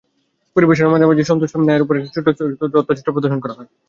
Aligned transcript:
পরিবেশনার 0.55 0.91
মাঝামাঝি 0.93 1.23
সময়ে 1.23 1.29
সন্তোষ 1.31 1.67
নায়ারের 1.67 1.85
ওপরে 1.85 1.97
একটি 1.99 2.11
ছোট্ট 2.15 2.27
তথ্যচিত্র 2.75 3.13
প্রদর্শন 3.15 3.39
করা 3.41 3.55
হয়। 3.57 3.69